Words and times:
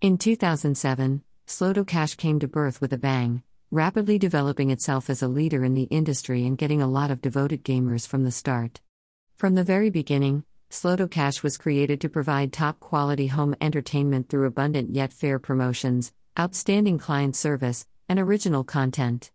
In 0.00 0.16
2007, 0.16 1.24
Sloto 1.48 1.84
Cash 1.84 2.14
came 2.14 2.38
to 2.38 2.46
birth 2.46 2.80
with 2.80 2.92
a 2.92 2.96
bang, 2.98 3.42
rapidly 3.72 4.16
developing 4.16 4.70
itself 4.70 5.10
as 5.10 5.24
a 5.24 5.26
leader 5.26 5.64
in 5.64 5.74
the 5.74 5.88
industry 5.90 6.46
and 6.46 6.56
getting 6.56 6.80
a 6.80 6.86
lot 6.86 7.10
of 7.10 7.20
devoted 7.20 7.64
gamers 7.64 8.06
from 8.06 8.22
the 8.22 8.30
start. 8.30 8.80
From 9.34 9.56
the 9.56 9.64
very 9.64 9.90
beginning, 9.90 10.44
Sloto 10.70 11.10
Cash 11.10 11.42
was 11.42 11.58
created 11.58 12.00
to 12.00 12.08
provide 12.08 12.52
top 12.52 12.78
quality 12.78 13.26
home 13.26 13.56
entertainment 13.60 14.28
through 14.28 14.46
abundant 14.46 14.94
yet 14.94 15.12
fair 15.12 15.40
promotions, 15.40 16.12
outstanding 16.38 16.98
client 16.98 17.34
service, 17.34 17.84
and 18.08 18.20
original 18.20 18.62
content. 18.62 19.32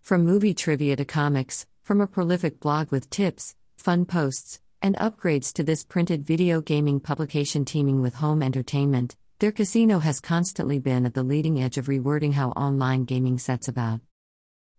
From 0.00 0.24
movie 0.24 0.54
trivia 0.54 0.96
to 0.96 1.04
comics, 1.04 1.66
from 1.82 2.00
a 2.00 2.06
prolific 2.06 2.58
blog 2.58 2.90
with 2.90 3.10
tips, 3.10 3.54
fun 3.76 4.06
posts, 4.06 4.62
and 4.80 4.96
upgrades 4.96 5.52
to 5.52 5.62
this 5.62 5.84
printed 5.84 6.24
video 6.24 6.62
gaming 6.62 7.00
publication 7.00 7.66
teaming 7.66 8.00
with 8.00 8.14
home 8.14 8.42
entertainment, 8.42 9.14
their 9.38 9.52
casino 9.52 9.98
has 9.98 10.18
constantly 10.18 10.78
been 10.78 11.04
at 11.04 11.12
the 11.12 11.22
leading 11.22 11.62
edge 11.62 11.76
of 11.76 11.88
rewording 11.88 12.32
how 12.32 12.50
online 12.52 13.04
gaming 13.04 13.38
sets 13.38 13.68
about. 13.68 14.00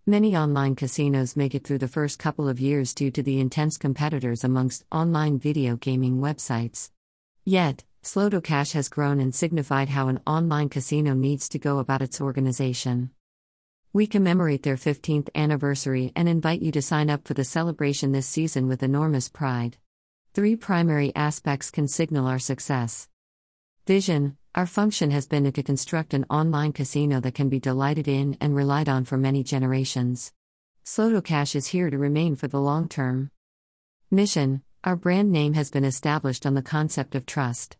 Many 0.07 0.35
online 0.35 0.75
casinos 0.75 1.35
make 1.35 1.53
it 1.53 1.63
through 1.63 1.77
the 1.77 1.87
first 1.87 2.17
couple 2.17 2.49
of 2.49 2.59
years 2.59 2.95
due 2.95 3.11
to 3.11 3.21
the 3.21 3.39
intense 3.39 3.77
competitors 3.77 4.43
amongst 4.43 4.83
online 4.91 5.37
video 5.37 5.75
gaming 5.75 6.17
websites. 6.21 6.89
Yet, 7.45 7.83
Sloto 8.01 8.43
Cash 8.43 8.71
has 8.71 8.89
grown 8.89 9.19
and 9.19 9.35
signified 9.35 9.89
how 9.89 10.07
an 10.07 10.21
online 10.25 10.69
casino 10.69 11.13
needs 11.13 11.47
to 11.49 11.59
go 11.59 11.77
about 11.77 12.01
its 12.01 12.19
organization. 12.19 13.11
We 13.93 14.07
commemorate 14.07 14.63
their 14.63 14.75
15th 14.75 15.29
anniversary 15.35 16.11
and 16.15 16.27
invite 16.27 16.63
you 16.63 16.71
to 16.71 16.81
sign 16.81 17.11
up 17.11 17.27
for 17.27 17.35
the 17.35 17.43
celebration 17.43 18.11
this 18.11 18.27
season 18.27 18.67
with 18.67 18.81
enormous 18.81 19.29
pride. 19.29 19.77
Three 20.33 20.55
primary 20.55 21.13
aspects 21.15 21.69
can 21.69 21.87
signal 21.87 22.25
our 22.25 22.39
success. 22.39 23.07
Vision 23.85 24.35
Our 24.57 24.65
function 24.65 25.11
has 25.11 25.27
been 25.27 25.51
to 25.51 25.61
construct 25.61 26.15
an 26.15 26.25
online 26.31 26.73
casino 26.73 27.19
that 27.19 27.35
can 27.35 27.47
be 27.47 27.59
delighted 27.59 28.07
in 28.07 28.37
and 28.41 28.55
relied 28.55 28.89
on 28.89 29.05
for 29.05 29.15
many 29.15 29.43
generations. 29.43 30.33
Sloto 30.83 31.23
Cash 31.23 31.55
is 31.55 31.67
here 31.67 31.91
to 31.91 31.97
remain 31.99 32.35
for 32.35 32.47
the 32.47 32.59
long 32.59 32.89
term. 32.89 33.29
Mission 34.09 34.63
Our 34.83 34.95
brand 34.95 35.31
name 35.31 35.53
has 35.53 35.69
been 35.69 35.85
established 35.85 36.43
on 36.43 36.55
the 36.55 36.63
concept 36.63 37.13
of 37.13 37.27
trust. 37.27 37.77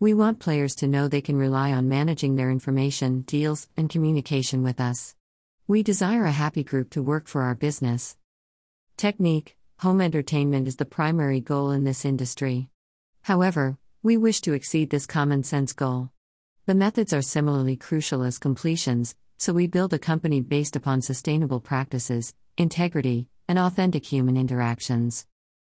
We 0.00 0.14
want 0.14 0.38
players 0.38 0.74
to 0.76 0.88
know 0.88 1.08
they 1.08 1.20
can 1.20 1.36
rely 1.36 1.72
on 1.72 1.90
managing 1.90 2.36
their 2.36 2.50
information, 2.50 3.20
deals, 3.26 3.68
and 3.76 3.90
communication 3.90 4.62
with 4.62 4.80
us. 4.80 5.14
We 5.68 5.82
desire 5.82 6.24
a 6.24 6.32
happy 6.32 6.64
group 6.64 6.88
to 6.92 7.02
work 7.02 7.28
for 7.28 7.42
our 7.42 7.54
business. 7.54 8.16
Technique 8.96 9.58
Home 9.80 10.00
entertainment 10.00 10.68
is 10.68 10.76
the 10.76 10.86
primary 10.86 11.40
goal 11.40 11.70
in 11.70 11.84
this 11.84 12.06
industry. 12.06 12.70
However, 13.20 13.76
we 14.02 14.16
wish 14.16 14.40
to 14.40 14.54
exceed 14.54 14.88
this 14.88 15.04
common 15.04 15.42
sense 15.42 15.74
goal. 15.74 16.13
The 16.66 16.74
methods 16.74 17.12
are 17.12 17.20
similarly 17.20 17.76
crucial 17.76 18.22
as 18.22 18.38
completions, 18.38 19.14
so 19.36 19.52
we 19.52 19.66
build 19.66 19.92
a 19.92 19.98
company 19.98 20.40
based 20.40 20.76
upon 20.76 21.02
sustainable 21.02 21.60
practices, 21.60 22.32
integrity, 22.56 23.28
and 23.46 23.58
authentic 23.58 24.06
human 24.06 24.38
interactions. 24.38 25.26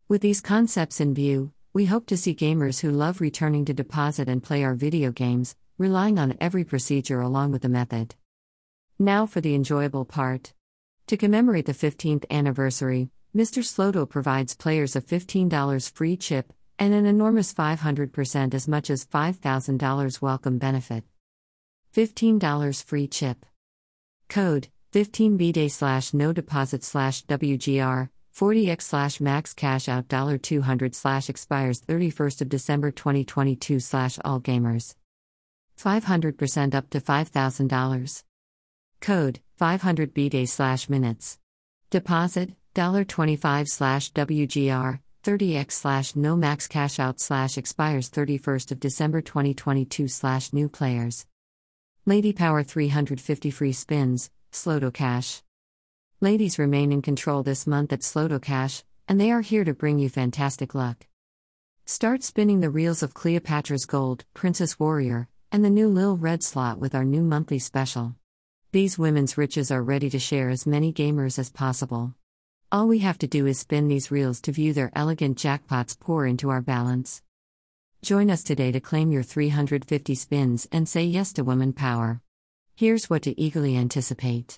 With 0.07 0.21
these 0.21 0.39
concepts 0.39 1.01
in 1.01 1.15
view, 1.15 1.51
we 1.73 1.85
hope 1.85 2.05
to 2.05 2.17
see 2.17 2.35
gamers 2.35 2.81
who 2.81 2.91
love 2.91 3.21
returning 3.21 3.65
to 3.65 3.73
deposit 3.73 4.29
and 4.29 4.43
play 4.43 4.63
our 4.63 4.75
video 4.75 5.11
games, 5.11 5.55
relying 5.79 6.19
on 6.19 6.37
every 6.39 6.63
procedure 6.63 7.21
along 7.21 7.53
with 7.53 7.63
the 7.63 7.69
method. 7.69 8.13
Now 8.99 9.25
for 9.25 9.41
the 9.41 9.55
enjoyable 9.55 10.05
part. 10.05 10.53
To 11.07 11.17
commemorate 11.17 11.65
the 11.65 11.73
15th 11.73 12.25
anniversary, 12.29 13.09
Mr. 13.35 13.63
Sloto 13.63 14.07
provides 14.07 14.55
players 14.55 14.95
a 14.95 15.01
$15 15.01 15.91
free 15.91 16.17
chip 16.17 16.53
and 16.83 16.93
an 16.93 17.05
enormous 17.05 17.53
500% 17.53 18.53
as 18.53 18.67
much 18.67 18.89
as 18.89 19.05
$5,000 19.05 20.21
welcome 20.21 20.57
benefit. 20.57 21.05
$15 21.95 22.83
free 22.83 23.07
chip. 23.07 23.45
Code 24.27 24.67
15BDay 24.91 25.71
slash 25.71 26.13
no 26.13 26.33
deposit 26.33 26.83
slash 26.83 27.23
WGR 27.25 28.09
40x 28.35 28.81
slash 28.81 29.21
max 29.21 29.53
cash 29.53 29.87
out 29.87 30.09
$200 30.09 30.93
slash 30.93 31.29
expires 31.29 31.79
31st 31.79 32.41
of 32.41 32.49
December 32.49 32.91
2022 32.91 33.79
slash 33.79 34.19
all 34.25 34.41
gamers. 34.41 34.95
500% 35.81 36.75
up 36.75 36.89
to 36.89 36.99
$5,000. 36.99 38.23
Code 38.99 39.39
500 39.55 40.13
BDay 40.13 40.49
slash 40.49 40.89
minutes. 40.89 41.39
Deposit 41.89 42.49
25 42.73 43.69
slash 43.69 44.11
WGR 44.11 44.99
30x 45.23 45.71
slash 45.71 46.15
no 46.17 46.35
max 46.35 46.67
cash 46.67 46.99
out 46.99 47.17
slash 47.17 47.57
expires 47.57 48.09
31st 48.09 48.71
of 48.71 48.79
December 48.81 49.21
2022 49.21 50.09
slash 50.09 50.51
new 50.51 50.67
players. 50.67 51.25
Lady 52.05 52.33
Power 52.33 52.61
350 52.61 53.49
free 53.49 53.71
spins, 53.71 54.29
Sloto 54.51 54.93
Cash. 54.93 55.41
Ladies 56.19 56.59
remain 56.59 56.91
in 56.91 57.01
control 57.01 57.41
this 57.41 57.65
month 57.65 57.93
at 57.93 58.01
Sloto 58.01 58.41
Cash, 58.41 58.83
and 59.07 59.19
they 59.19 59.31
are 59.31 59.39
here 59.39 59.63
to 59.63 59.73
bring 59.73 59.97
you 59.97 60.09
fantastic 60.09 60.75
luck. 60.75 61.07
Start 61.85 62.21
spinning 62.21 62.59
the 62.59 62.69
reels 62.69 63.01
of 63.01 63.13
Cleopatra's 63.13 63.85
Gold, 63.85 64.25
Princess 64.33 64.77
Warrior, 64.77 65.29
and 65.53 65.63
the 65.63 65.69
new 65.69 65.87
Lil 65.87 66.17
Red 66.17 66.43
slot 66.43 66.79
with 66.79 66.93
our 66.93 67.05
new 67.05 67.23
monthly 67.23 67.59
special. 67.59 68.15
These 68.73 68.99
women's 68.99 69.37
riches 69.37 69.71
are 69.71 69.83
ready 69.83 70.09
to 70.09 70.19
share 70.19 70.49
as 70.49 70.67
many 70.67 70.91
gamers 70.91 71.39
as 71.39 71.49
possible. 71.49 72.13
All 72.73 72.87
we 72.87 72.97
have 72.99 73.19
to 73.19 73.27
do 73.27 73.45
is 73.45 73.59
spin 73.59 73.87
these 73.87 74.09
reels 74.09 74.41
to 74.41 74.51
view 74.51 74.73
their 74.73 74.91
elegant 74.95 75.37
jackpots 75.37 75.95
pour 75.99 76.25
into 76.25 76.49
our 76.49 76.59
balance. 76.59 77.21
Join 78.01 78.31
us 78.31 78.41
today 78.41 78.71
to 78.71 78.79
claim 78.79 79.11
your 79.11 79.21
350 79.21 80.15
spins 80.15 80.67
and 80.71 80.89
say 80.89 81.03
yes 81.03 81.33
to 81.33 81.43
woman 81.43 81.73
power. 81.73 82.19
Here's 82.75 83.11
what 83.11 83.21
to 83.21 83.39
eagerly 83.39 83.77
anticipate 83.77 84.57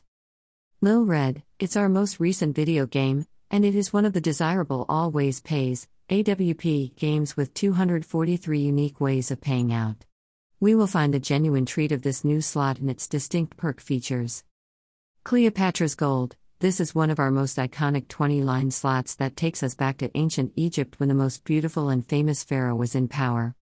Lil 0.79 1.03
Red, 1.03 1.43
it's 1.59 1.75
our 1.75 1.89
most 1.89 2.21
recent 2.21 2.55
video 2.55 2.85
game, 2.85 3.27
and 3.51 3.65
it 3.65 3.75
is 3.75 3.91
one 3.91 4.05
of 4.05 4.13
the 4.13 4.21
desirable 4.21 4.85
Always 4.87 5.41
Pays 5.41 5.89
AWP 6.09 6.95
games 6.95 7.35
with 7.35 7.53
243 7.53 8.59
unique 8.59 9.01
ways 9.01 9.29
of 9.29 9.41
paying 9.41 9.73
out. 9.73 10.05
We 10.61 10.73
will 10.73 10.87
find 10.87 11.13
the 11.13 11.19
genuine 11.19 11.65
treat 11.65 11.91
of 11.91 12.03
this 12.03 12.23
new 12.23 12.39
slot 12.39 12.79
and 12.79 12.89
its 12.89 13.09
distinct 13.09 13.57
perk 13.57 13.81
features. 13.81 14.45
Cleopatra's 15.25 15.95
Gold 15.95 16.37
This 16.59 16.79
is 16.79 16.95
one 16.95 17.09
of 17.09 17.19
our 17.19 17.31
most 17.31 17.57
iconic 17.57 18.07
20 18.07 18.41
line 18.41 18.71
slots 18.71 19.15
that 19.15 19.35
takes 19.35 19.61
us 19.61 19.75
back 19.75 19.97
to 19.97 20.17
ancient 20.17 20.53
Egypt 20.55 20.95
when 20.99 21.09
the 21.09 21.15
most 21.15 21.43
beautiful 21.43 21.89
and 21.89 22.07
famous 22.07 22.45
pharaoh 22.45 22.75
was 22.75 22.95
in 22.95 23.09
power. 23.09 23.53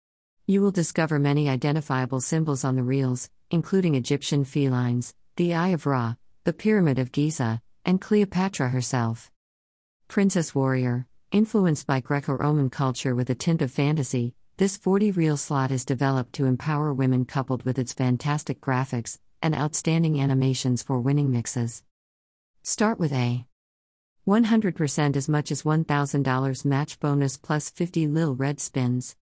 You 0.46 0.62
will 0.62 0.70
discover 0.70 1.18
many 1.18 1.50
identifiable 1.50 2.22
symbols 2.22 2.64
on 2.64 2.76
the 2.76 2.84
reels, 2.84 3.32
including 3.50 3.96
Egyptian 3.96 4.46
felines, 4.46 5.16
the 5.38 5.56
Eye 5.56 5.70
of 5.70 5.88
Ra, 5.88 6.16
the 6.44 6.53
Pyramid 6.53 7.00
of 7.00 7.12
Giza, 7.12 7.64
and 7.84 8.00
Cleopatra 8.00 8.70
herself. 8.70 9.32
Princess 10.08 10.53
Warrior 10.53 11.08
Influenced 11.32 11.88
by 11.88 12.00
Greco 12.00 12.34
Roman 12.34 12.70
culture 12.70 13.16
with 13.16 13.28
a 13.32 13.36
tint 13.36 13.64
of 13.64 13.72
fantasy, 13.72 14.36
this 14.58 14.78
40 14.78 15.09
reel 15.14 15.38
slot 15.38 15.72
is 15.72 15.84
developed 15.84 16.34
to 16.34 16.46
empower 16.46 16.94
women 16.94 17.26
coupled 17.26 17.64
with 17.64 17.80
its 17.80 17.92
fantastic 17.92 18.62
graphics 18.62 19.18
and 19.42 19.56
outstanding 19.56 20.22
animations 20.22 20.84
for 20.84 21.00
winning 21.00 21.32
mixes. 21.32 21.82
Start 22.66 22.97
with 22.97 23.12
A. 23.12 23.46
100% 24.25 25.18
as 25.18 25.28
much 25.28 25.51
as 25.51 25.63
$1,000 25.63 26.66
match 26.66 26.97
bonus 27.01 27.35
plus 27.35 27.69
50 27.69 28.07
lil 28.07 28.35
red 28.35 28.62
spins. 28.62 29.18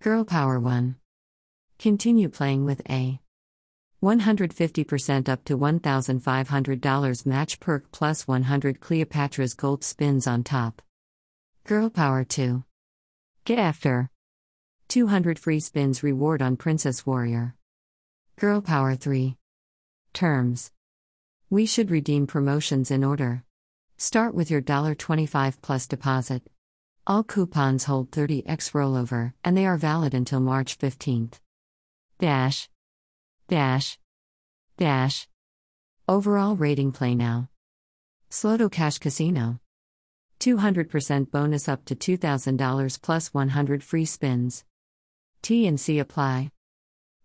Girl 0.00 0.22
Power 0.22 0.60
1. 0.60 0.96
Continue 1.78 2.28
playing 2.28 2.66
with 2.66 2.82
A. 2.90 3.20
150% 4.02 5.28
up 5.30 5.44
to 5.44 5.56
$1,500 5.56 7.26
match 7.26 7.58
perk 7.58 7.90
plus 7.90 8.28
100 8.28 8.80
Cleopatra's 8.80 9.54
gold 9.54 9.82
spins 9.82 10.26
on 10.26 10.44
top. 10.44 10.82
Girl 11.64 11.88
Power 11.88 12.22
2. 12.22 12.64
Get 13.46 13.58
after. 13.58 14.10
200 14.88 15.38
free 15.38 15.60
spins 15.60 16.02
reward 16.02 16.42
on 16.42 16.58
Princess 16.58 17.06
Warrior. 17.06 17.54
Girl 18.38 18.60
Power 18.60 18.94
3. 18.94 19.38
Terms. 20.12 20.70
We 21.50 21.64
should 21.64 21.90
redeem 21.90 22.26
promotions 22.26 22.90
in 22.90 23.02
order. 23.02 23.42
Start 23.96 24.34
with 24.34 24.50
your 24.50 24.60
$25 24.60 25.62
plus 25.62 25.86
deposit. 25.86 26.42
All 27.06 27.24
coupons 27.24 27.84
hold 27.84 28.10
30x 28.10 28.72
rollover, 28.72 29.32
and 29.42 29.56
they 29.56 29.64
are 29.64 29.78
valid 29.78 30.12
until 30.12 30.40
March 30.40 30.78
15th. 30.78 31.40
Dash. 32.18 32.68
Dash. 33.48 33.98
Dash. 34.76 35.26
Overall 36.06 36.54
rating 36.54 36.92
play 36.92 37.14
now. 37.14 37.48
Sloto 38.30 38.70
Cash 38.70 38.98
Casino. 38.98 39.58
200% 40.40 41.30
bonus 41.30 41.66
up 41.66 41.82
to 41.86 41.96
$2,000 41.96 43.00
plus 43.00 43.32
100 43.32 43.82
free 43.82 44.04
spins. 44.04 44.64
T&C 45.40 45.98
apply. 45.98 46.50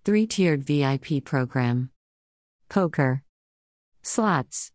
3-tiered 0.06 0.64
VIP 0.64 1.26
program. 1.26 1.90
Poker. 2.70 3.22
Slots. 4.06 4.74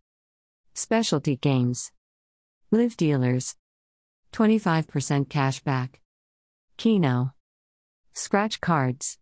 Specialty 0.72 1.36
games. 1.36 1.92
Live 2.70 2.96
dealers. 2.96 3.56
25% 4.32 5.28
cash 5.28 5.60
back. 5.60 6.00
Keno. 6.78 7.34
Scratch 8.14 8.58
cards. 8.62 9.19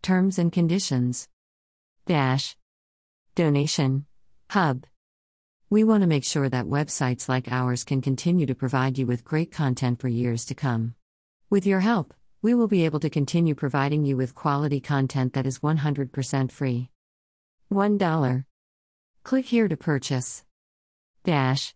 Terms 0.00 0.38
and 0.38 0.50
conditions. 0.50 1.28
Dash. 2.06 2.56
Donation. 3.34 4.06
Hub. 4.48 4.86
We 5.68 5.84
want 5.84 6.00
to 6.00 6.06
make 6.06 6.24
sure 6.24 6.48
that 6.48 6.64
websites 6.64 7.28
like 7.28 7.52
ours 7.52 7.84
can 7.84 8.00
continue 8.00 8.46
to 8.46 8.54
provide 8.54 8.96
you 8.96 9.04
with 9.04 9.22
great 9.22 9.52
content 9.52 10.00
for 10.00 10.08
years 10.08 10.46
to 10.46 10.54
come. 10.54 10.94
With 11.50 11.66
your 11.66 11.80
help, 11.80 12.14
we 12.40 12.54
will 12.54 12.68
be 12.68 12.86
able 12.86 13.00
to 13.00 13.10
continue 13.10 13.54
providing 13.54 14.06
you 14.06 14.16
with 14.16 14.34
quality 14.34 14.80
content 14.80 15.34
that 15.34 15.46
is 15.46 15.58
100% 15.58 16.50
free. 16.50 16.88
$1. 17.70 18.44
Click 19.26 19.46
here 19.46 19.66
to 19.66 19.76
purchase. 19.76 20.44
Dash. 21.24 21.74